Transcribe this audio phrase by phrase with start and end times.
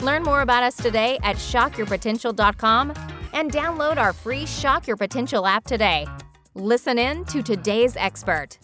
[0.00, 2.92] Learn more about us today at shockyourpotential.com
[3.32, 6.06] and download our free Shock Your Potential app today.
[6.54, 8.58] Listen in to today's expert.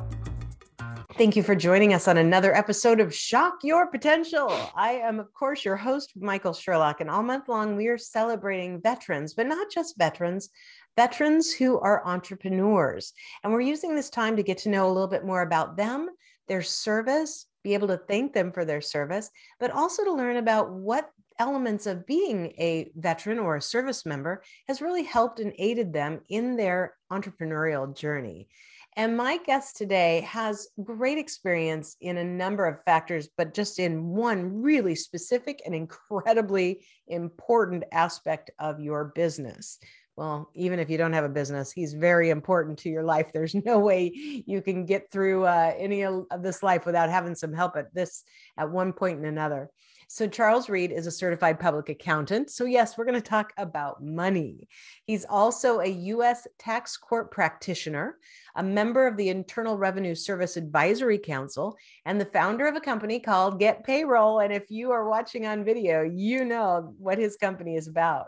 [1.19, 4.49] Thank you for joining us on another episode of Shock Your Potential.
[4.77, 8.81] I am, of course, your host, Michael Sherlock, and all month long we are celebrating
[8.81, 10.51] veterans, but not just veterans,
[10.97, 13.13] veterans who are entrepreneurs.
[13.43, 16.11] And we're using this time to get to know a little bit more about them,
[16.47, 20.71] their service, be able to thank them for their service, but also to learn about
[20.71, 25.93] what elements of being a veteran or a service member has really helped and aided
[25.93, 28.49] them in their entrepreneurial journey.
[28.97, 34.07] And my guest today has great experience in a number of factors, but just in
[34.07, 39.79] one really specific and incredibly important aspect of your business.
[40.17, 43.33] Well, even if you don't have a business, he's very important to your life.
[43.33, 44.13] There's no way
[44.47, 48.23] you can get through uh, any of this life without having some help at this
[48.57, 49.71] at one point and another.
[50.15, 52.49] So, Charles Reed is a certified public accountant.
[52.49, 54.69] So, yes, we're going to talk about money.
[55.07, 56.47] He's also a U.S.
[56.57, 58.19] tax court practitioner,
[58.55, 63.19] a member of the Internal Revenue Service Advisory Council, and the founder of a company
[63.19, 64.39] called Get Payroll.
[64.39, 68.27] And if you are watching on video, you know what his company is about.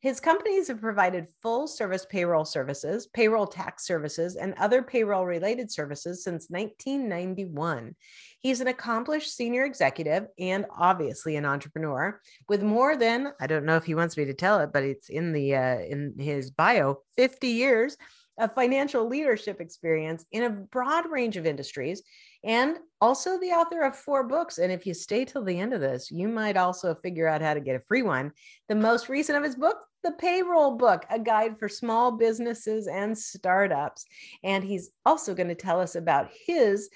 [0.00, 5.70] His companies have provided full service payroll services, payroll tax services, and other payroll related
[5.70, 7.94] services since 1991.
[8.40, 13.76] He's an accomplished senior executive and obviously an entrepreneur with more than I don't know
[13.76, 17.02] if he wants me to tell it, but it's in the uh, in his bio
[17.16, 17.98] 50 years
[18.38, 22.02] of financial leadership experience in a broad range of industries
[22.42, 24.56] and also the author of four books.
[24.56, 27.52] And if you stay till the end of this, you might also figure out how
[27.52, 28.32] to get a free one.
[28.70, 33.16] The most recent of his book, The Payroll Book, a guide for small businesses and
[33.16, 34.06] startups.
[34.42, 36.88] And he's also going to tell us about his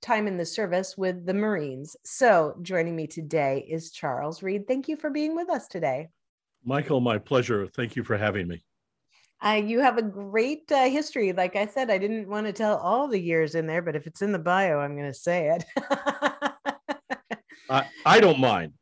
[0.00, 1.96] time in the service with the Marines.
[2.04, 4.66] So, joining me today is Charles Reed.
[4.68, 6.08] Thank you for being with us today.
[6.64, 7.66] Michael, my pleasure.
[7.66, 8.64] Thank you for having me.
[9.44, 11.32] Uh, you have a great uh, history.
[11.32, 14.06] Like I said, I didn't want to tell all the years in there, but if
[14.06, 15.64] it's in the bio, I'm going to say it.
[17.68, 18.74] I, I don't mind.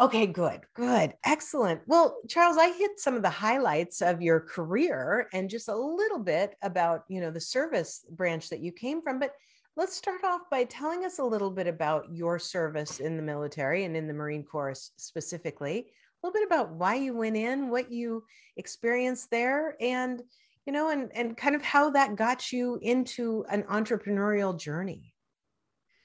[0.00, 1.80] Okay, good, good, excellent.
[1.86, 6.20] Well, Charles, I hit some of the highlights of your career and just a little
[6.20, 9.32] bit about you know the service branch that you came from, but
[9.76, 13.84] let's start off by telling us a little bit about your service in the military
[13.84, 15.90] and in the Marine Corps specifically
[16.22, 18.24] a little bit about why you went in, what you
[18.56, 20.22] experienced there, and
[20.66, 25.14] you know, and and kind of how that got you into an entrepreneurial journey.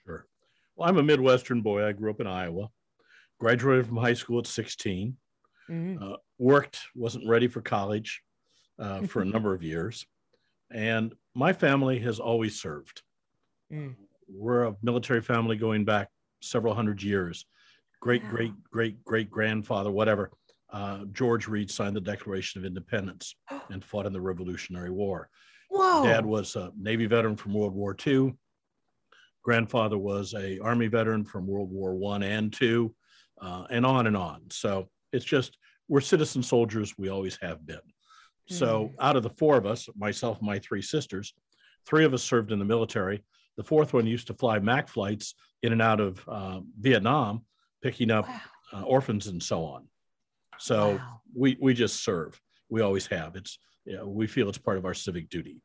[0.06, 0.26] Sure.
[0.76, 1.86] Well, I'm a Midwestern boy.
[1.86, 2.70] I grew up in Iowa.
[3.44, 5.18] Graduated from high school at 16.
[5.70, 6.02] Mm-hmm.
[6.02, 8.22] Uh, worked, wasn't ready for college
[8.80, 10.06] uh, for a number of years,
[10.72, 13.02] and my family has always served.
[13.72, 13.96] Mm.
[14.30, 16.10] We're a military family going back
[16.42, 17.46] several hundred years
[18.04, 20.30] great, great, great, great grandfather, whatever,
[20.74, 23.36] uh, George Reed signed the Declaration of Independence
[23.70, 25.30] and fought in the Revolutionary War.
[25.70, 26.04] Whoa.
[26.04, 28.36] Dad was a Navy veteran from World War II.
[29.42, 32.94] Grandfather was a Army veteran from World War One and Two,
[33.44, 34.42] uh, and on and on.
[34.50, 36.94] So it's just we're citizen soldiers.
[36.98, 37.78] We always have been.
[37.78, 38.56] Mm.
[38.56, 39.02] So hmm.
[39.02, 41.34] out of the four of us, myself and my three sisters,
[41.86, 43.24] three of us served in the military.
[43.58, 47.46] The fourth one used to fly MAC flights in and out of uh, Vietnam
[47.82, 48.42] picking up wow.
[48.74, 49.88] uh, orphans and so on.
[50.58, 51.22] So wow.
[51.36, 52.40] we we just serve.
[52.70, 53.36] We always have.
[53.36, 55.62] It's you know, we feel it's part of our civic duty.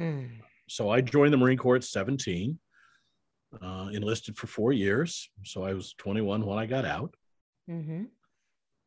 [0.00, 0.28] Mm.
[0.68, 2.58] So I joined the Marine Corps at 17,
[3.62, 5.28] uh, enlisted for four years.
[5.44, 7.14] So I was 21 when I got out.
[7.68, 8.04] Mm-hmm.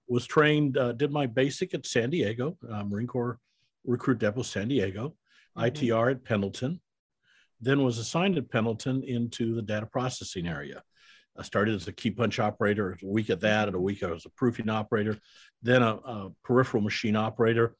[0.07, 3.39] Was trained, uh, did my basic at San Diego, uh, Marine Corps
[3.85, 5.15] Recruit Depot, San Diego,
[5.57, 5.65] mm-hmm.
[5.65, 6.79] ITR at Pendleton.
[7.59, 10.83] Then was assigned at Pendleton into the data processing area.
[11.37, 14.11] I started as a key punch operator, a week at that, and a week I
[14.11, 15.17] was a proofing operator,
[15.61, 17.75] then a, a, peripheral machine operator,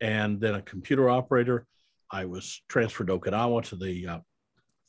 [0.00, 1.66] and then a computer operator.
[2.10, 4.18] I was transferred to Okinawa to the uh,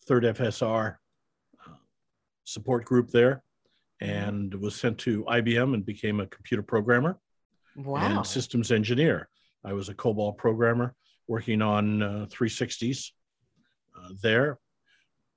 [0.05, 0.97] third FSR
[2.43, 3.43] support group there,
[3.99, 7.19] and was sent to IBM and became a computer programmer
[7.75, 7.97] wow.
[8.17, 9.29] and systems engineer.
[9.63, 10.95] I was a COBOL programmer
[11.27, 13.11] working on uh, 360s
[13.97, 14.57] uh, there.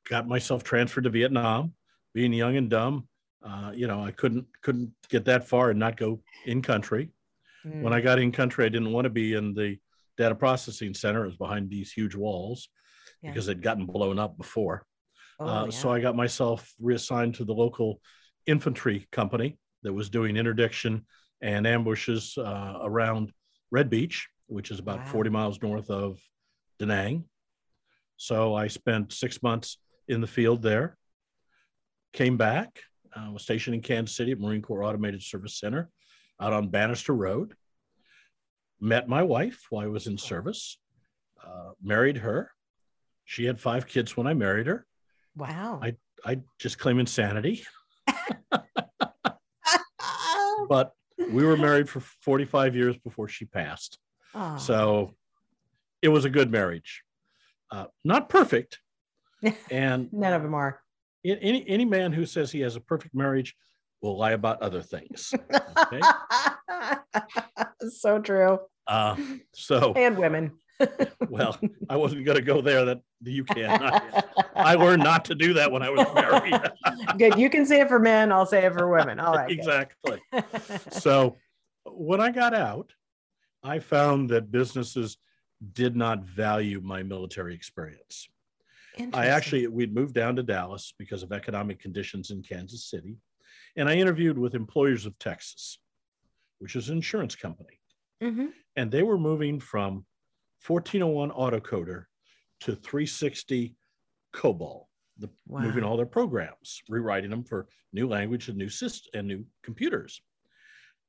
[0.09, 1.75] Got myself transferred to Vietnam
[2.15, 3.09] being young and dumb,
[3.45, 7.11] Uh, you know, I couldn't couldn't get that far and not go in country.
[7.67, 7.83] Mm.
[7.83, 9.79] When I got in country, I didn't want to be in the
[10.17, 11.25] data processing center.
[11.25, 12.69] It was behind these huge walls
[13.23, 13.31] Yeah.
[13.31, 14.87] because it'd gotten blown up before.
[15.41, 15.71] Oh, uh, yeah.
[15.71, 18.01] So I got myself reassigned to the local
[18.47, 21.07] infantry company that was doing interdiction
[21.41, 23.33] and ambushes uh, around
[23.71, 25.07] Red Beach, which is about Wow.
[25.07, 26.19] 40 miles north of
[26.79, 27.25] Da Nang.
[28.17, 29.79] So I spent six months
[30.09, 30.97] in the field there,
[32.13, 32.83] came back,
[33.15, 35.91] uh, was stationed in Kansas City at Marine Corps Automated Service Center
[36.41, 37.55] out on Bannister Road.
[38.81, 40.79] Met my wife while I was in service,
[41.45, 42.51] uh, married her.
[43.25, 44.87] She had five kids when I married her.
[45.37, 45.81] Wow.
[45.83, 45.97] I-
[46.27, 47.65] I just claim insanity,
[50.69, 50.93] but
[51.31, 53.99] we were married for 45 years before she passed.
[54.35, 54.57] Oh.
[54.57, 55.15] So
[56.01, 57.03] it was a good marriage.
[57.71, 58.81] Uh, not perfect.
[59.71, 60.81] And none of them are.
[61.27, 63.55] any, any man who says he has a perfect marriage
[64.01, 65.35] will lie about other things.
[65.79, 66.01] Okay.
[67.91, 68.61] so true.
[68.87, 69.17] Uh,
[69.55, 70.53] so, And women.
[71.29, 72.85] Well, I wasn't going to go there.
[72.85, 73.71] That you can.
[73.83, 74.23] I,
[74.55, 76.61] I learned not to do that when I was married.
[77.19, 77.39] good.
[77.39, 78.33] You can say it for men.
[78.33, 79.21] I'll say it for women.
[79.21, 79.51] All right.
[79.51, 80.21] exactly.
[80.91, 81.37] So
[81.85, 82.93] when I got out,
[83.63, 85.19] I found that businesses
[85.73, 88.29] did not value my military experience.
[89.13, 93.17] I actually, we'd moved down to Dallas because of economic conditions in Kansas City.
[93.77, 95.79] And I interviewed with Employers of Texas,
[96.61, 97.81] which is an insurance company.
[98.23, 98.53] Mhm.
[98.77, 100.07] And they were moving from
[100.67, 102.05] 1401 autocoder
[102.61, 103.77] to 360
[104.35, 104.87] COBOL,
[105.19, 109.45] the, moving all their programs, rewriting them for new language and new system and new
[109.63, 110.23] computers.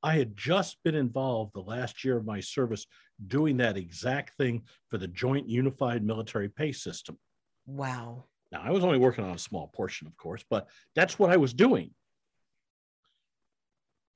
[0.04, 2.86] I had just been involved the last year of my service
[3.28, 7.18] doing that exact thing for the Joint Unified Military Pay System.
[7.66, 8.26] Wow.
[8.52, 11.38] Now, I was only working on a small portion, of course, but that's what I
[11.38, 11.92] was doing.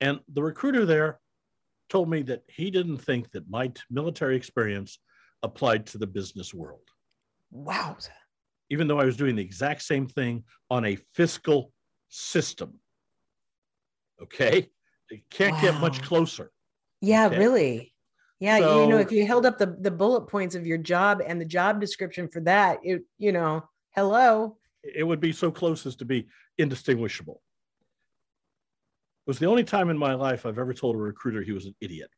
[0.00, 1.18] And the recruiter there
[1.88, 4.98] told me that he didn't think that my t- military experience
[5.42, 6.88] applied to the business world,
[7.50, 7.96] Wow.
[8.68, 11.72] even though I was doing the exact same thing on a fiscal
[12.08, 12.78] system.
[14.22, 14.70] Okay.
[15.10, 16.50] It can't get much closer.
[17.00, 17.38] Yeah, Okay.
[17.38, 17.94] really.
[18.38, 21.38] Yeah, you know, if you held up the, the bullet points of your job and
[21.38, 23.62] the job description for that, it, you know,
[23.94, 24.56] hello.
[24.82, 27.42] It would be so close as to be indistinguishable.
[29.26, 31.66] It was the only time in my life I've ever told a recruiter he was
[31.66, 32.10] an idiot.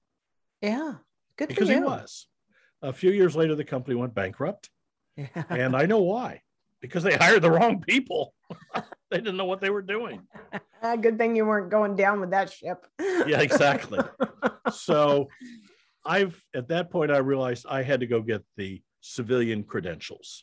[0.60, 0.94] Yeah.
[1.36, 2.28] Good because he was.
[2.82, 4.70] A few years later, the company went bankrupt,
[5.16, 5.26] Yeah.
[5.50, 6.42] and I know why.
[6.80, 8.34] Because they hired the wrong people.
[9.10, 10.22] they didn't know what they were doing.
[10.84, 12.84] Ah, Good thing you weren't going down with that ship.
[12.98, 14.00] Yeah, exactly.
[14.72, 15.28] So,
[16.04, 20.42] I've at that point I realized I had to go get the civilian credentials.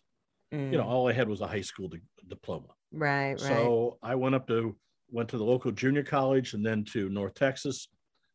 [0.52, 2.00] You know, Mm, all I had was a high school di-
[2.30, 2.70] diploma.
[2.94, 3.40] right, right.
[3.40, 4.78] So I went up to
[5.12, 7.90] went to the local junior college and then to North Texas,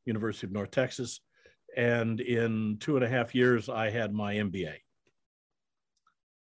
[0.04, 1.20] University of North Texas,
[1.76, 4.74] and in two and a half years I had my MBA.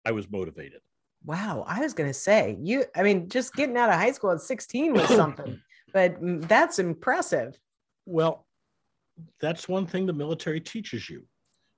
[0.06, 0.82] I was motivated.
[1.24, 2.86] Wow, I was gonna say you.
[2.96, 5.62] I mean, just getting out of high school at sixteen was something,
[5.94, 6.16] but
[6.48, 7.60] that's impressive.
[8.06, 8.48] Well,
[9.40, 11.26] that's one thing the military teaches you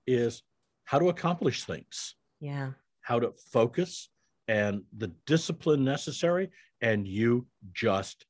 [0.07, 0.43] is
[0.85, 4.09] how to accomplish things, Yeah, how to focus
[4.47, 6.49] and the discipline necessary,
[6.81, 8.25] and you just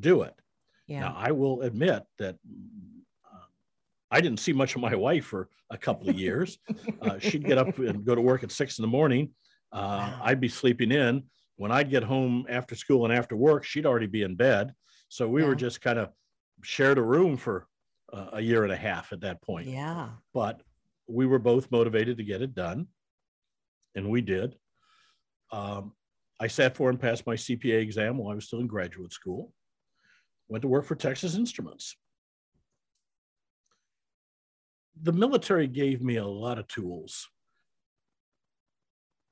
[0.00, 0.34] do it.
[0.86, 2.36] yeah, Now, I will admit that
[4.10, 6.58] I didn't see much of my wife for a couple of years.
[7.02, 9.30] uh, she'd get up and go to work at six in the morning.
[9.72, 10.20] Uh, Wow.
[10.24, 11.24] I'd be sleeping in.
[11.56, 14.72] When I'd get home after school and after work, she'd already be in bed.
[15.08, 16.10] So we were just kind of
[16.62, 17.66] shared a room for
[18.12, 19.66] uh, a year and a half at that point.
[19.66, 20.10] yeah.
[20.32, 20.62] But
[21.06, 22.86] we were both motivated to get it done,
[23.94, 24.56] and we did.
[25.50, 25.92] Um,
[26.40, 29.52] I sat for and passed my CPA exam while I was still in graduate school.
[30.48, 31.96] Went to work for Texas Instruments.
[35.02, 37.28] The military gave me a lot of tools.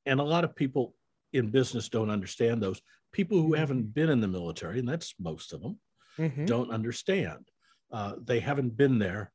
[0.05, 0.95] And a lot of people
[1.33, 2.81] in business don't understand those.
[3.13, 5.81] People who haven't been in the military, and that's most of them,
[6.19, 6.47] Mhm.
[6.47, 7.49] don't understand.
[7.91, 9.33] Uh, they haven't been there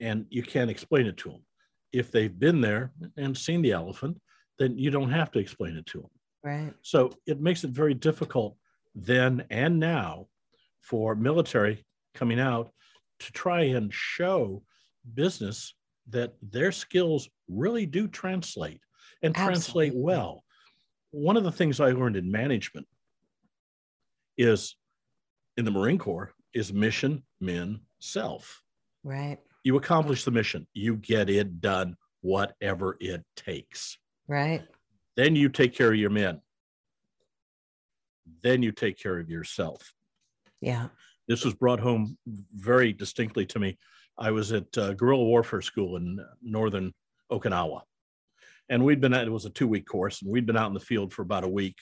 [0.00, 1.44] and you can't explain it to them.
[1.92, 4.20] If they've been there and seen the elephant,
[4.58, 6.10] then you don't have to explain it to them.
[6.42, 6.74] Right.
[6.82, 8.56] So it makes it very difficult
[8.94, 10.28] then and now
[10.80, 11.84] for military
[12.14, 12.72] coming out
[13.20, 14.64] to try and show
[15.14, 15.74] business
[16.10, 18.80] that their skills really do translate
[19.22, 20.44] and translate well.
[21.10, 22.86] One of the things I learned in management
[24.38, 24.76] is
[25.56, 28.62] in the Marine Corps is mission, men, self.
[29.04, 29.38] Right.
[29.64, 33.98] You accomplish the mission, you get it done, whatever it takes.
[34.26, 34.62] Right.
[35.16, 36.40] Then you take care of your men.
[38.42, 39.92] Then you take care of yourself.
[40.60, 40.88] Yeah.
[41.28, 42.16] This was brought home
[42.54, 43.78] very distinctly to me.
[44.20, 46.92] I was at uh, guerrilla warfare school in northern
[47.32, 47.80] Okinawa,
[48.68, 50.74] and we'd been at it was a two week course, and we'd been out in
[50.74, 51.76] the field for about a week,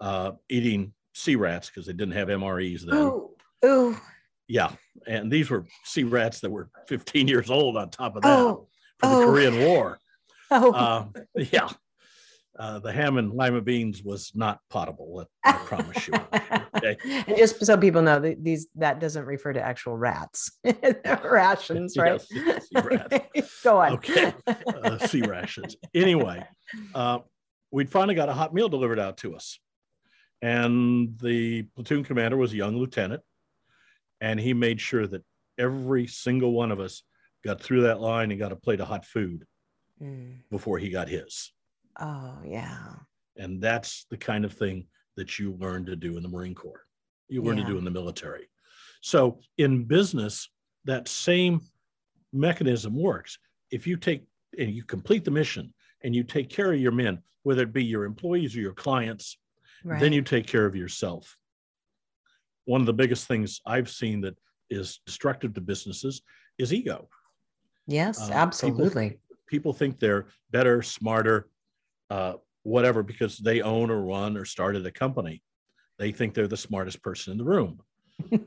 [0.00, 2.96] uh, eating C-rats because they didn't have MREs then.
[2.96, 3.30] Ooh,
[3.64, 3.96] ooh.
[4.48, 4.72] Yeah,
[5.06, 7.76] and these were C-rats that were 15 years old.
[7.76, 8.68] On top of that, Oh,
[9.00, 9.26] the oh.
[9.26, 9.98] Korean War.
[10.50, 10.72] oh.
[10.72, 11.04] Uh,
[11.52, 11.68] yeah,
[12.58, 15.26] uh, the ham and lima beans was not potable.
[15.44, 16.14] I promise you.
[16.76, 16.96] Okay.
[17.26, 20.50] And just so people know, that these that doesn't refer to actual rats,
[21.24, 22.22] rations, right?
[22.30, 23.62] Yes, C-rats.
[23.62, 23.92] Go on.
[23.94, 24.32] Okay.
[24.46, 25.76] uh, C-rations.
[25.94, 26.44] Anyway,
[26.94, 27.18] uh,
[27.70, 29.58] we'd finally got a hot meal delivered out to us.
[30.42, 33.22] And the platoon commander was a young lieutenant.
[34.20, 35.24] And he made sure that
[35.58, 37.02] every single one of us
[37.44, 39.46] got through that line and got a plate of hot food
[40.02, 40.40] Mm.
[40.50, 41.52] before he got his.
[42.00, 42.94] Oh yeah.
[43.36, 44.86] And that's the kind of thing
[45.16, 46.86] that you learn to do in the Marine Corps,
[47.28, 47.64] you learn Yeah.
[47.64, 48.48] to do in the military.
[49.02, 50.48] So in business,
[50.84, 51.60] that same
[52.32, 53.38] mechanism works.
[53.70, 54.26] If you take
[54.58, 55.72] and you complete the mission
[56.02, 59.38] and you take care of your men, whether it be your employees or your clients,
[59.84, 60.00] Right.
[60.00, 61.36] then you take care of yourself.
[62.64, 64.36] One of the biggest things I've seen that
[64.70, 66.22] is destructive to businesses
[66.58, 67.08] is ego.
[67.86, 69.20] yes, uh, people- absolutely.
[69.46, 71.48] People think they're better, smarter,
[72.10, 75.42] uh, whatever, because they own or run or started a company.
[75.98, 77.80] They think they're the smartest person in the room,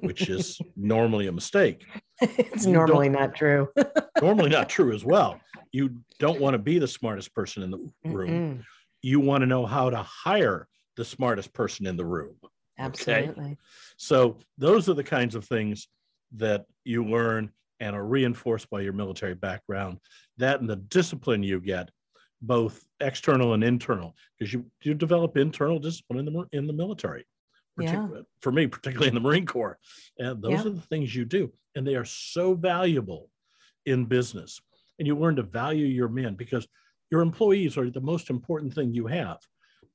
[0.02, 1.86] which is normally a mistake.
[2.22, 3.70] it's you normally not true.
[4.22, 5.40] Normally not true as well.
[5.72, 8.30] You don't want to be the smartest person in the room.
[8.30, 8.64] Mm-mm.
[9.04, 12.36] You want to know how to hire the smartest person in the room.
[12.80, 13.56] Absolutely.
[13.98, 15.88] So those are the kinds of things
[16.38, 20.00] that you learn and are reinforced by your military background.
[20.38, 21.90] That and the discipline you get,
[22.42, 27.26] both external and internal, because you you develop internal discipline in the in the military.
[27.78, 28.08] Yeah.
[28.42, 29.78] For me, particularly in the Marine Corps,
[30.18, 30.66] and those Yeah.
[30.66, 33.30] are the things you do, and they are so valuable
[33.86, 34.60] in business.
[34.98, 36.68] And you learn to value your men because
[37.10, 39.38] your employees are the most important thing you have.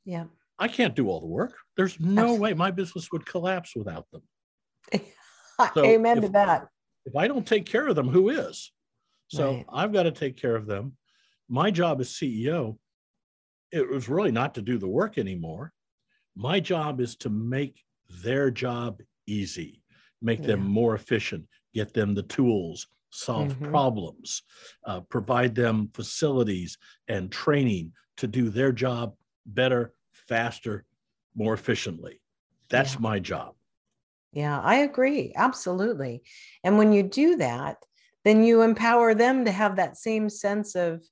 [0.06, 0.24] Yeah.
[0.58, 1.58] I can't do all the work.
[1.76, 2.38] There's no Absolutely.
[2.40, 4.22] way my business would collapse without them.
[5.74, 6.68] So Amen to that.
[7.06, 8.72] If I don't take care of them, who is?
[9.28, 9.66] So Right.
[9.72, 10.96] I've got to take care of them.
[11.48, 12.78] My job as CEO,
[13.70, 15.72] it was really not to do the work anymore.
[16.36, 17.84] My job is to make
[18.22, 19.82] their job easy,
[20.22, 23.70] make them more efficient, get them the tools, solve Mhm.
[23.70, 24.42] problems,
[24.84, 30.86] uh, provide them facilities and training to do their job better, faster,
[31.34, 32.20] more efficiently.
[32.68, 33.00] That's Yeah.
[33.00, 33.56] my job.
[34.32, 35.32] Yeah, I agree.
[35.36, 36.22] Absolutely.
[36.64, 37.84] And when you do that,
[38.24, 41.04] then you empower them to have that same sense of,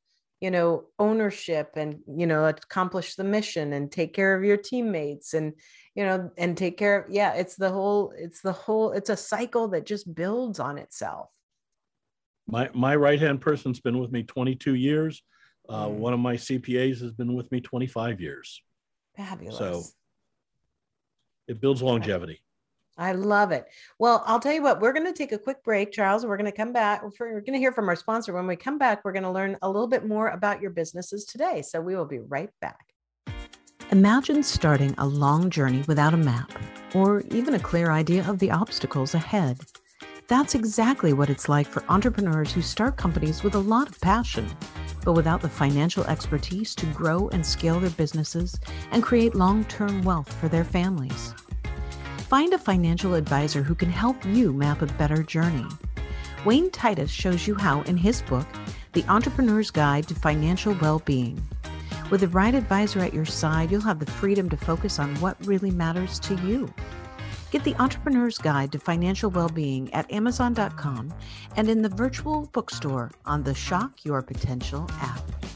[0.43, 5.35] you know, ownership and, you know, accomplish the mission and take care of your teammates
[5.35, 5.53] and,
[5.95, 9.17] you know, and take care of, yeah, it's the whole, it's the whole, it's a
[9.17, 11.29] cycle that just builds on itself.
[12.49, 15.23] My my right hand person's been with me 22 years.
[15.69, 15.99] Uh, Mm.
[15.99, 18.61] One of my CPAs has been with me 25 years.
[19.17, 19.57] Fabulous.
[19.57, 19.85] So
[21.47, 22.43] it builds longevity.
[22.99, 23.67] I love it.
[23.99, 26.27] Well, I'll tell you what, we're going to take a quick break, Charles.
[26.27, 27.03] We're going to come back.
[27.03, 28.33] We're going to hear from our sponsor.
[28.33, 31.25] When we come back, we're going to learn a little bit more about your businesses
[31.25, 31.63] today.
[31.63, 32.93] So we will be right back.
[33.91, 36.51] Imagine starting a long journey without a map
[36.95, 39.59] or even a clear idea of the obstacles ahead.
[40.29, 44.49] That's exactly what it's like for entrepreneurs who start companies with a lot of passion,
[45.05, 48.59] but without the financial expertise to grow and scale their businesses
[48.93, 51.35] and create long term wealth for their families.
[52.33, 55.67] Find a financial advisor who can help you map a better journey.
[56.47, 58.47] Wayne Titus shows you how in his book,
[58.95, 61.47] The Entrepreneur's Guide to Financial Well-Being.
[62.11, 65.37] With the right advisor at your side, you'll have the freedom to focus on what
[65.47, 66.73] really matters to you.
[67.51, 71.13] Get the Entrepreneur's Guide to Financial Well-Being at amazon.com
[71.57, 75.52] and in the virtual bookstore on the Shock Your Potential app.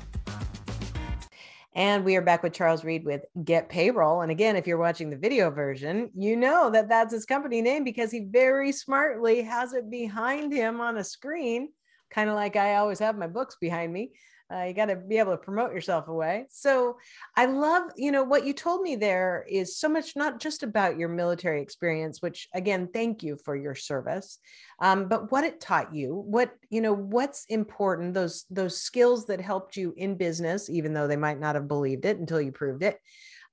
[1.76, 4.22] And we are back with Charles Reed with Get Payroll.
[4.22, 7.84] And again, if you're watching the video version, you know that that's his company name
[7.84, 11.68] because he very smartly has it behind him on a screen,
[12.10, 14.12] kind of like I always have my books behind me.
[14.52, 16.46] Uh, you got to be able to promote yourself away.
[16.50, 16.98] So
[17.36, 20.96] I love, you know, what you told me there is so much not just about
[20.96, 24.38] your military experience, which again, thank you for your service,
[24.80, 29.40] um, but what it taught you, what you know, what's important, those those skills that
[29.40, 32.84] helped you in business, even though they might not have believed it until you proved
[32.84, 33.00] it,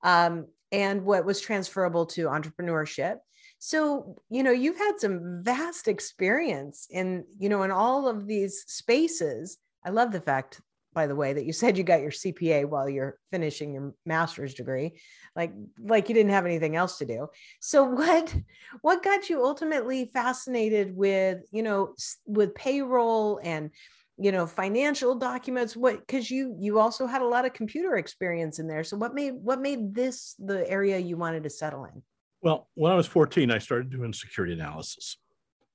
[0.04, 3.16] um, and what was transferable to entrepreneurship.
[3.58, 8.62] So, you know, you've had some vast experience in, you know, in all of these
[8.66, 9.56] spaces.
[9.84, 10.60] I love the fact
[10.94, 14.54] by the way, that you said you got your CPA while you're finishing your master's
[14.54, 15.00] degree,
[15.36, 17.26] like like you didn't have anything else to do.
[17.60, 18.34] So what
[18.80, 21.94] what got you ultimately fascinated with you know
[22.26, 23.70] with payroll and
[24.16, 25.76] you know financial documents?
[25.76, 28.84] What because you you also had a lot of computer experience in there.
[28.84, 32.02] So what made what made this the area you wanted to settle in?
[32.40, 35.18] Well when i was 14 i started doing security analysis.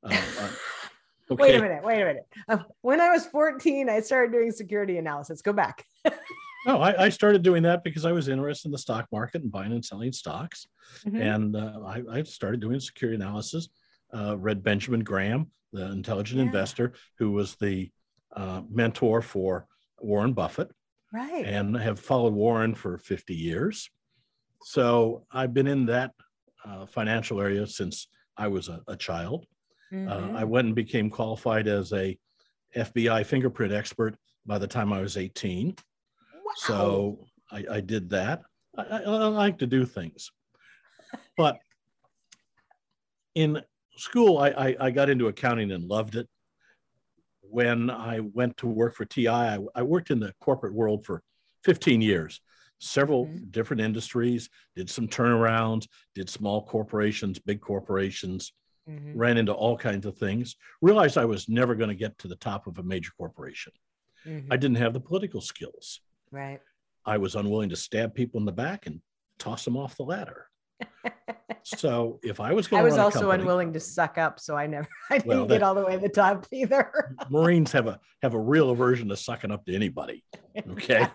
[0.04, 0.50] Uh,
[1.32, 1.42] okay.
[1.42, 4.98] wait a minute wait a minute uh, when i was 14 i started doing security
[4.98, 5.86] analysis go back
[6.66, 9.52] no I, I, started doing that because i was interested in the stock market and
[9.52, 10.68] buying and selling stocks
[11.06, 11.22] mm-hmm.
[11.22, 13.70] and uh, I, I, started doing security analysis
[14.14, 16.46] uh, read benjamin graham the intelligent yeah.
[16.46, 17.92] investor who was the
[18.36, 19.68] uh, mentor for
[20.00, 20.72] Warren Buffett.
[21.12, 21.46] Right.
[21.46, 23.90] And have followed Warren for 50 years.
[24.62, 26.12] So I've been in that
[26.64, 28.08] uh, financial area since
[28.38, 29.46] I was a, a child.
[29.94, 30.36] Mm-hmm.
[30.36, 32.18] Uh, I went and became qualified as a
[32.76, 34.16] FBI fingerprint expert
[34.46, 35.68] by the time I was 18.
[35.70, 36.52] Wow.
[36.56, 38.42] So I, I did that.
[38.78, 40.32] I, I, I like to do things.
[41.38, 41.58] But
[43.36, 43.62] in
[43.98, 46.28] school, I, I, I, got into accounting and loved it
[47.50, 51.22] when I went to work for TI, I, I worked in the corporate world for
[51.64, 52.42] 15 years,
[52.80, 53.50] several mm-hmm.
[53.52, 58.54] different industries, did some turnarounds, did small corporations, big corporations,
[58.90, 59.18] mm-hmm.
[59.18, 62.36] ran into all kinds of things, realized I was never going to get to the
[62.36, 63.74] top of a major corporation.
[64.26, 64.52] Mm-hmm.
[64.52, 66.02] I didn't have the political skills.
[66.32, 66.60] Right.
[67.06, 69.02] I was unwilling to stab people in the back and
[69.38, 70.50] toss them off the ladder
[71.64, 74.56] so if I was going, to I was also company, unwilling to suck up, so
[74.56, 77.16] I never, I didn't well, get all the way to the top either.
[77.30, 80.24] Marines have a have a real aversion to sucking up to anybody.
[80.72, 81.08] Okay,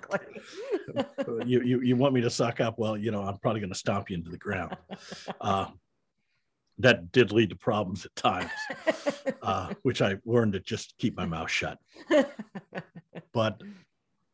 [1.44, 2.78] you, you you want me to suck up?
[2.78, 4.76] Well, you know, I'm probably going to stomp you into the ground.
[5.40, 5.66] Uh,
[6.78, 8.50] that did lead to problems at times,
[9.42, 11.78] uh, which I learned to just keep my mouth shut.
[13.34, 13.60] But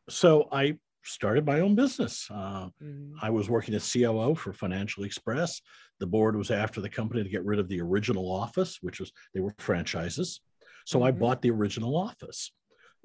[0.09, 2.29] so I started my own business.
[2.31, 3.15] Uh, mm-hmm.
[3.21, 5.61] I was working as COO for Financial Express.
[5.99, 9.11] The board was after the company to get rid of the original office, which was
[9.35, 10.41] they were franchises.
[10.85, 11.09] So mm-hmm.
[11.09, 12.53] I bought the original office,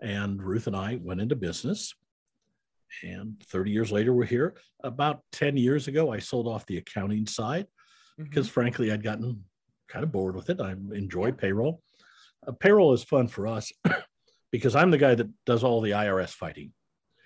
[0.01, 1.93] and Ruth and I went into business.
[3.03, 4.55] And 30 years later, we're here.
[4.83, 7.67] About 10 years ago, I sold off the accounting side
[8.19, 8.23] mm-hmm.
[8.23, 9.43] because, frankly, I'd gotten
[9.87, 10.59] kind of bored with it.
[10.61, 11.81] I enjoy payroll.
[12.45, 13.71] Uh, payroll is fun for us
[14.51, 16.71] because I'm the guy that does all the IRS fighting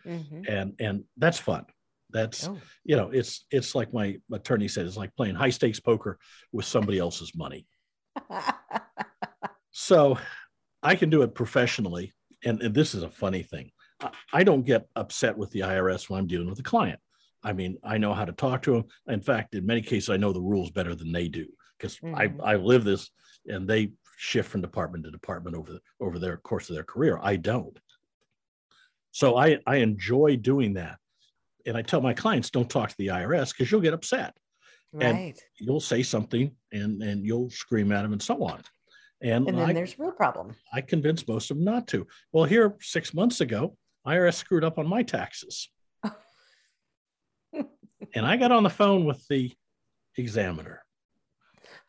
[0.05, 0.41] mm-hmm.
[0.47, 1.65] and and that's fun
[2.11, 2.57] that's oh.
[2.83, 6.17] you know it's it's like my attorney said it's like playing high stakes poker
[6.51, 7.67] with somebody else's money
[9.71, 10.17] so
[10.81, 12.11] i can do it professionally
[12.43, 13.71] and, and this is a funny thing
[14.01, 16.99] I, I don't get upset with the irs when i'm dealing with a client
[17.43, 20.17] i mean i know how to talk to them in fact in many cases i
[20.17, 21.47] know the rules better than they do
[21.77, 22.15] because mm-hmm.
[22.15, 23.09] I, I live this
[23.47, 27.19] and they shift from department to department over the, over their course of their career
[27.21, 27.79] i don't
[29.11, 30.97] so I, I enjoy doing that.
[31.65, 34.35] And I tell my clients, don't talk to the IRS because you'll get upset.
[34.91, 35.05] Right.
[35.05, 38.61] And you'll say something and, and you'll scream at them and so on.
[39.21, 40.55] And, and then I, there's real problem.
[40.73, 42.07] I convinced most of them not to.
[42.31, 43.75] Well, here six months ago,
[44.07, 45.69] IRS screwed up on my taxes.
[48.13, 49.51] And I got on the phone with the
[50.17, 50.83] examiner.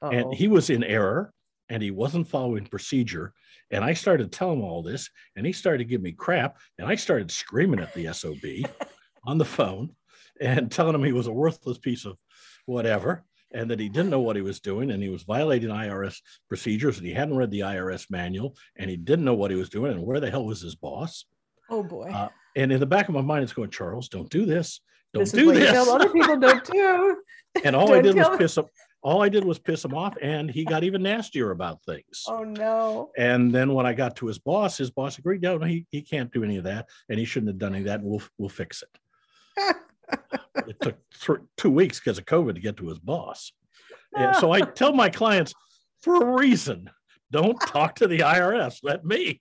[0.03, 0.11] Uh-oh.
[0.11, 1.33] And he was in error
[1.69, 3.33] and he wasn't following procedure.
[3.71, 6.59] And I started telling him all this, and he started giving me crap.
[6.79, 8.69] And I started screaming at the SOB
[9.25, 9.95] on the phone
[10.41, 12.17] and telling him he was a worthless piece of
[12.67, 16.21] whatever and that he didn't know what he was doing and he was violating IRS
[16.49, 19.69] procedures and he hadn't read the IRS manual and he didn't know what he was
[19.69, 21.25] doing and where the hell was his boss.
[21.69, 22.11] Oh boy.
[22.11, 24.81] Uh, and in the back of my mind, it's going, Charles, don't do this.
[25.13, 25.89] Don't this do this.
[25.89, 27.17] other people don't do.
[27.65, 28.67] and all I did was piss him
[29.03, 32.25] all I did was piss him off, and he got even nastier about things.
[32.27, 33.11] Oh no!
[33.17, 36.03] And then when I got to his boss, his boss agreed, no, no, he, he
[36.03, 38.01] can't do any of that, and he shouldn't have done any of that.
[38.01, 39.77] And we'll we'll fix it.
[40.67, 43.53] it took th- two weeks because of COVID to get to his boss.
[44.15, 45.55] And so I tell my clients,
[46.03, 46.91] for a reason,
[47.31, 48.81] don't talk to the IRS.
[48.83, 49.41] Let me.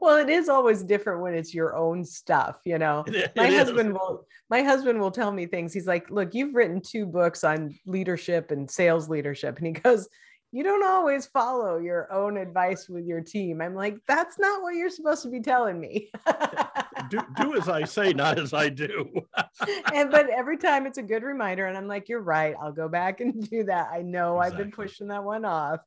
[0.00, 3.04] Well, it is always different when it's your own stuff, you know.
[3.36, 5.72] My husband will my husband will tell me things.
[5.72, 10.08] He's like, "Look, you've written two books on leadership and sales leadership." And he goes,
[10.52, 14.74] "You don't always follow your own advice with your team." I'm like, "That's not what
[14.74, 16.10] you're supposed to be telling me."
[17.10, 19.10] do, do as I say, not as I do.
[19.92, 22.54] and but every time it's a good reminder, and I'm like, "You're right.
[22.60, 24.46] I'll go back and do that." I know exactly.
[24.46, 25.80] I've been pushing that one off,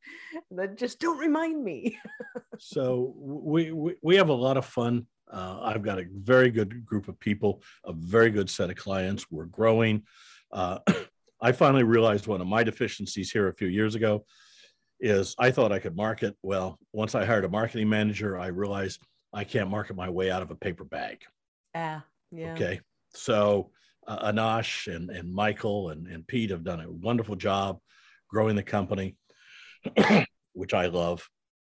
[0.52, 1.98] but just don't remind me.
[2.60, 5.08] So we, we we have a lot of fun.
[5.32, 9.26] Uh, I've got a very good group of people, a very good set of clients.
[9.30, 10.04] We're growing.
[10.52, 10.80] Uh,
[11.41, 14.26] I finally realized one of my deficiencies here a few years ago
[15.00, 16.36] is I thought I could market.
[16.43, 20.41] Well, once I hired a marketing manager, I realized I can't market my way out
[20.41, 21.19] of a paper bag.
[21.74, 22.54] Ah, yeah.
[22.54, 22.82] Okay.
[23.13, 23.72] So
[24.08, 27.80] uh, Anash and, and Michael and, and Pete have done a wonderful job
[28.28, 29.15] growing the company,
[30.54, 31.28] which I love.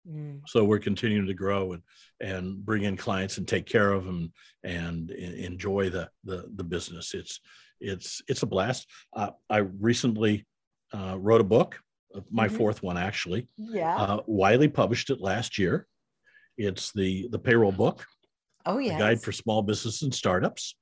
[0.10, 0.42] Mm.
[0.48, 1.82] So we're continuing to grow and
[2.22, 4.32] and bring in clients and take care of them
[4.64, 7.14] and enjoy the the, the business.
[7.14, 7.40] It's
[7.80, 8.88] it's it's a blast.
[9.14, 10.46] Uh, I recently
[10.94, 11.80] uh, wrote a book,
[12.32, 12.58] my Mhm.
[12.58, 13.48] fourth one actually.
[13.58, 13.96] Yeah.
[13.96, 15.88] Uh, Wiley published it last year.
[16.58, 18.06] It's the the payroll book,
[18.66, 18.98] oh, yeah.
[18.98, 20.76] guide for small business and startups.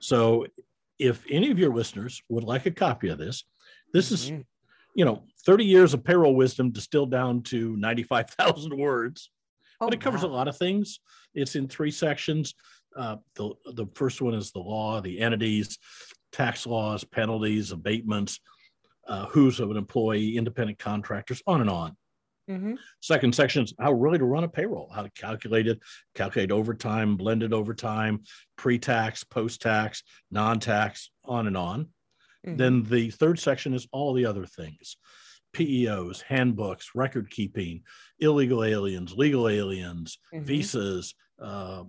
[0.00, 0.46] So,
[0.98, 3.44] if any of your listeners would like a copy of this,
[3.94, 4.40] this is Mm-hmm.
[4.94, 9.30] You know 30 years of payroll wisdom distilled down to 95,000 words
[9.86, 11.00] but it covers a lot of things.
[11.34, 12.54] It's in three sections.
[12.96, 15.78] Uh, the the first one is the law, the entities,
[16.30, 18.38] tax laws, penalties, abatements,
[19.08, 21.96] uh, who's of an employee, independent contractors, on and on.
[22.48, 25.80] hmm Second section is how really to run a payroll, how to calculate it,
[26.14, 28.20] calculate overtime, blended overtime,
[28.56, 31.88] pre-tax, post-tax, non-tax, on and on.
[32.46, 32.56] Mm-hmm.
[32.56, 34.96] Then the third section is all the other things
[35.54, 37.82] PEOs, handbooks, record keeping,
[38.20, 40.44] illegal aliens, legal aliens, Mhm.
[40.44, 41.84] visas, uh,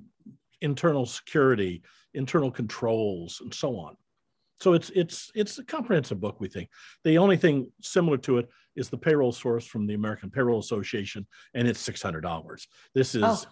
[0.62, 1.82] internal security,
[2.14, 3.96] internal controls, and so on.
[4.60, 6.40] So it's it's it's a comprehensive book.
[6.40, 6.70] We think
[7.04, 11.26] the only thing similar to it is the payroll source from the American Payroll Association,
[11.54, 12.68] and it's six hundred dollars.
[12.94, 13.44] This is Oh.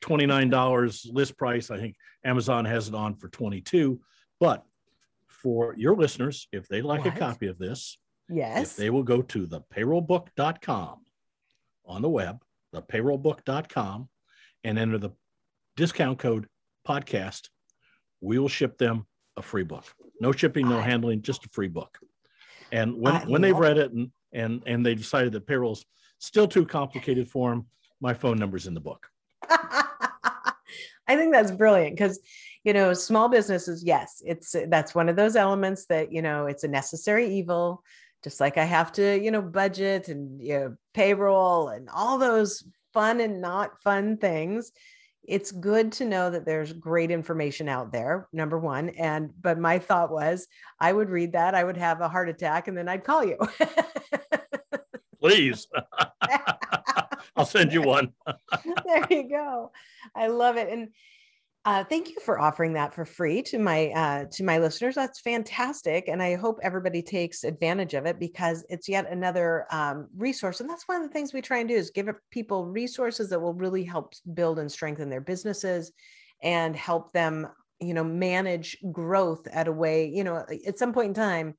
[0.00, 1.70] twenty nine dollars list price.
[1.70, 4.00] I think Amazon has it on for twenty two,
[4.40, 4.64] but
[5.44, 7.14] for your listeners, if they like What?
[7.14, 7.98] a copy of this,
[8.30, 8.70] Yes.
[8.72, 11.04] if they will go to the payrollbook.com
[11.84, 14.08] on the web, the payrollbook.com,
[14.64, 15.10] and enter the
[15.76, 16.48] discount code
[16.88, 17.50] podcast,
[18.22, 19.84] we will ship them a free book.
[20.18, 21.98] No shipping, no I- handling, just a free book.
[22.72, 25.84] And when, I when they've read it and, and, and they decided that payroll's
[26.18, 27.66] still too complicated for them,
[28.00, 29.06] my phone number's in the book.
[31.06, 32.18] I think that's brilliant because,
[32.64, 36.64] you know, small businesses, yes, it's that's one of those elements that, you know, it's
[36.64, 37.84] a necessary evil,
[38.22, 42.64] just like I have to, you know, budget and you know, payroll and all those
[42.94, 44.72] fun and not fun things.
[45.26, 48.90] It's good to know that there's great information out there, number one.
[48.90, 50.46] And, but my thought was
[50.78, 53.38] I would read that, I would have a heart attack, and then I'd call you.
[55.20, 55.66] Please.
[57.36, 58.12] I'll send you one.
[58.84, 59.72] there you go.
[60.14, 60.68] I love it.
[60.68, 60.90] And
[61.66, 64.94] uh, thank you for offering that for free to my uh, to my listeners.
[64.94, 70.08] That's fantastic, and I hope everybody takes advantage of it because it's yet another um,
[70.14, 70.60] resource.
[70.60, 73.40] And that's one of the things we try and do is give people resources that
[73.40, 75.90] will really help build and strengthen their businesses
[76.42, 77.48] and help them,
[77.80, 80.06] you know, manage growth at a way.
[80.06, 81.54] You know, at some point in time,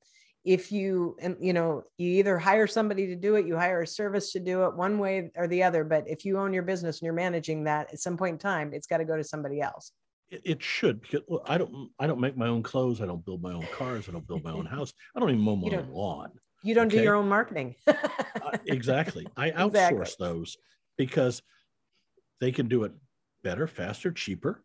[0.45, 3.87] if you and you know you either hire somebody to do it you hire a
[3.87, 6.99] service to do it one way or the other but if you own your business
[6.99, 9.59] and you're managing that at some point in time it's got to go to somebody
[9.61, 9.91] else
[10.29, 13.01] It, it should because well, I don't I don't make my own clothes.
[13.01, 14.07] I don't build my own cars.
[14.09, 14.93] I don't build my own house.
[15.15, 16.31] I don't even mow my own lawn.
[16.63, 17.75] you don't do your own marketing
[18.41, 19.31] Uh, exactly.
[19.37, 20.15] I outsource Exactly.
[20.19, 20.57] those
[20.97, 21.41] because
[22.39, 22.93] they can do it
[23.43, 24.63] better, faster, cheaper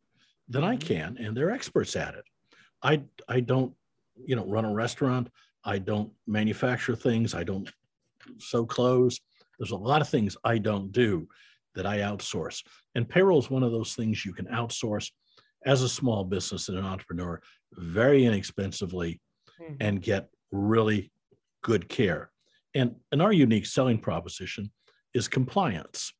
[0.49, 0.81] than I Mhm.
[0.81, 2.25] can, and they're experts at it.
[2.83, 3.77] I I don't,
[4.17, 5.31] you know, run a restaurant.
[5.65, 7.35] I don't manufacture things.
[7.35, 7.71] I don't
[8.39, 9.21] sew clothes.
[9.59, 11.29] There's a lot of things I don't do
[11.75, 12.63] that I outsource.
[12.95, 15.11] And payroll is one of those things you can outsource
[15.67, 17.41] as a small business and an entrepreneur
[17.73, 19.21] very inexpensively
[19.61, 19.77] Mhm.
[19.81, 21.13] and get really
[21.63, 22.31] good care.
[22.75, 24.73] And, and our unique selling proposition
[25.13, 26.13] is compliance.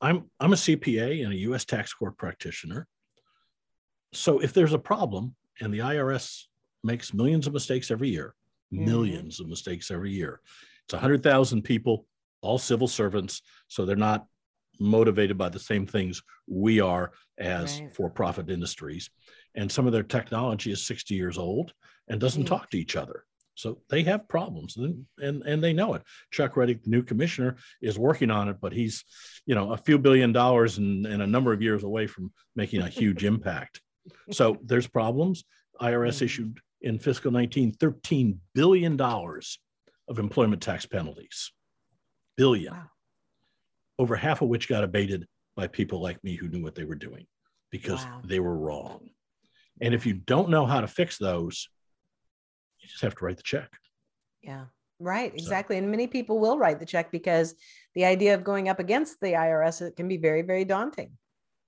[0.00, 2.86] I'm, I'm a CPA and a US tax court practitioner.
[4.12, 6.46] So if there's a problem and the IRS
[6.86, 8.34] makes millions of mistakes every year,
[8.72, 8.86] Mhm.
[8.86, 10.40] 1000000s of mistakes every year,
[10.84, 12.06] it's 100,000 people,
[12.40, 13.42] all civil servants.
[13.68, 14.26] So they're not
[14.78, 17.94] motivated by the same things we are as Right.
[17.94, 19.10] for profit industries.
[19.54, 21.72] And some of their technology is 60 years old
[22.08, 22.48] and doesn't Yeah.
[22.48, 23.24] talk to each other.
[23.54, 26.02] So they have problems and, and, and they know it.
[26.30, 29.02] Chuck Rettig, the new commissioner, is working on it, but he's,
[29.46, 32.82] you know, a few billion dollars and, and a number of years away from making
[32.82, 33.80] a huge impact.
[34.30, 35.44] So there's problems.
[35.80, 41.52] IRS issued in fiscal 19, $13 billion of employment tax penalties.
[42.36, 42.72] Billion.
[42.74, 42.90] Wow.
[43.98, 46.94] Over half of which got abated by people like me who knew what they were
[46.94, 47.26] doing
[47.70, 48.20] because Wow.
[48.24, 49.08] they were wrong.
[49.80, 51.68] And if you don't know how to fix those,
[52.80, 53.70] you just have to write the check.
[54.42, 54.66] yeah
[55.00, 57.54] right So- exactly and many people will write the check because
[57.94, 61.18] the idea of going up against the irs it can be very very daunting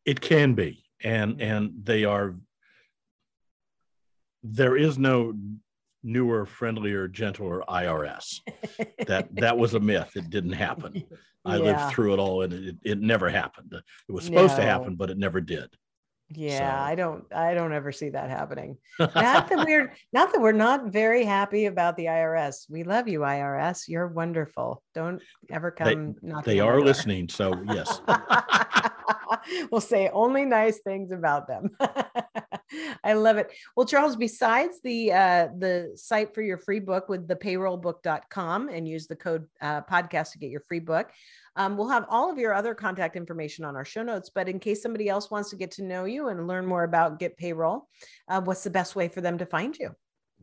[0.07, 1.43] It can be, and Mhm.
[1.43, 2.37] and they are.
[4.51, 5.35] There is no
[6.03, 8.41] newer, friendlier, gentler IRS.
[9.07, 10.13] that that was a myth.
[10.17, 11.05] It didn't happen.
[11.45, 13.73] I lived through it all, and it, it never happened.
[13.73, 15.69] It was supposed to happen, but it never did.
[16.31, 18.77] Yeah, So- I don't I don't ever see that happening.
[18.99, 22.67] Not that we're not that we're not very happy about the IRS.
[22.69, 23.89] We love you, IRS.
[23.89, 24.83] You're wonderful.
[24.95, 28.03] Don't ever They- come knocking they are listening, so yes.
[29.71, 31.71] we'll say only nice things about them.
[33.05, 33.53] I love it.
[33.77, 38.89] Well, Charles, besides the uh, the site for your free book with the payrollbook.com and
[38.89, 41.11] use the code uh, podcast to get your free book.
[41.57, 44.31] Um, we'll have all of your other contact information on our show notes.
[44.33, 47.19] But in case somebody else wants to get to know you and learn more about
[47.19, 47.89] Get Payroll,
[48.29, 49.91] uh, what's the best way for them to find you?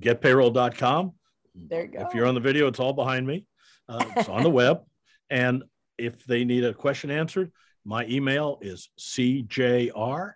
[0.01, 1.13] Getpayroll.com.
[1.55, 1.99] There you go.
[2.01, 3.45] If you're on the video, it's all behind me.
[3.87, 4.81] Uh, it's on the web.
[5.29, 5.63] And
[5.97, 7.51] if they need a question answered,
[7.85, 10.33] my email is cjr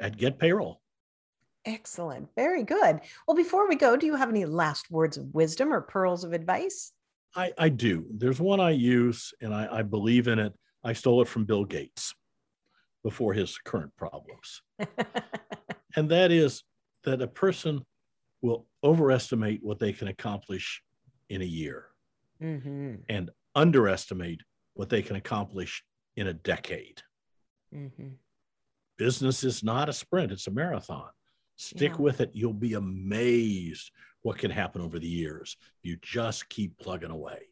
[0.00, 0.76] at getpayroll.
[1.64, 2.28] Excellent.
[2.34, 3.00] Very good.
[3.26, 6.32] Well, before we go, do you have any last words of wisdom or pearls of
[6.32, 6.92] advice?
[7.34, 8.06] I, I do.
[8.10, 10.52] There's one I use, and I, I believe in it.
[10.84, 12.14] I stole it from Bill Gates
[13.04, 14.62] before his current problems.
[15.96, 16.64] And that is
[17.04, 17.84] that a person
[18.40, 20.82] will overestimate what they can accomplish
[21.28, 21.86] in a year
[22.40, 24.40] hmm and underestimate
[24.74, 25.84] what they can accomplish
[26.16, 27.02] in a decade.
[27.72, 28.08] hmm
[28.98, 31.10] Business is not a sprint, it's a marathon.
[31.62, 31.98] Stick Yeah.
[32.02, 32.30] with it.
[32.34, 33.90] You'll be amazed
[34.22, 35.56] what can happen over the years.
[35.82, 37.48] You just keep plugging away.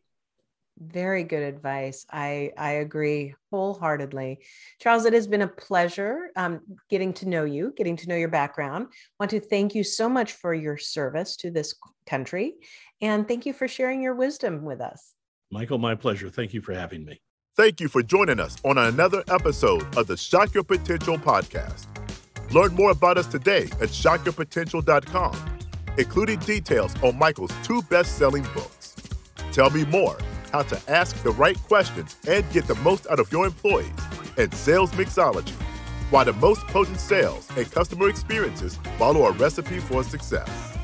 [0.78, 2.06] Very good advice.
[2.10, 4.38] I I agree wholeheartedly.
[4.80, 8.28] Charles, it has been a pleasure um, getting to know you, getting to know your
[8.28, 8.86] background.
[9.18, 11.74] want to thank you so much for your service to this
[12.06, 12.54] country,
[13.02, 15.12] and thank you for sharing your wisdom with us.
[15.50, 16.30] Michael, my pleasure.
[16.30, 17.20] Thank you for having me.
[17.56, 21.86] Thank you for joining us on another episode of the Shock Your Potential podcast.
[22.50, 25.36] Learn more about us today at shockyourpotential.com,
[25.98, 28.96] including details on Michael's two best selling books.
[29.52, 30.18] Tell me more
[30.52, 33.92] how to ask the right questions and get the most out of your employees
[34.36, 35.54] and sales mixology,
[36.10, 40.76] why the most potent sales and customer experiences follow a recipe for success.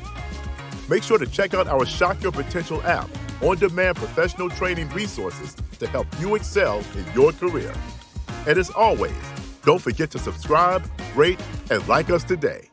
[0.89, 3.09] Make sure to check out our Shock Your Potential app,
[3.41, 7.73] on demand professional training resources to help you excel in your career.
[8.47, 9.13] And as always,
[9.67, 10.81] don't forget to subscribe,
[11.13, 12.66] rate, and like us today.